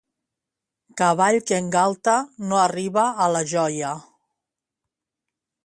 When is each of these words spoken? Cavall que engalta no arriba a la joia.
Cavall 1.01 1.37
que 1.51 1.59
engalta 1.63 2.15
no 2.51 2.61
arriba 2.63 3.05
a 3.27 3.29
la 3.35 3.45
joia. 3.55 3.95